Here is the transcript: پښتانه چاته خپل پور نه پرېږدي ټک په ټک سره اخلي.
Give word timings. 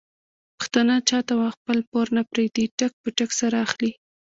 پښتانه 0.57 0.95
چاته 1.09 1.33
خپل 1.55 1.77
پور 1.89 2.07
نه 2.15 2.21
پرېږدي 2.31 2.65
ټک 2.77 2.93
په 3.01 3.09
ټک 3.17 3.29
سره 3.41 3.55
اخلي. 3.65 3.91